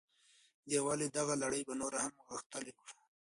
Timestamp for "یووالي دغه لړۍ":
0.75-1.61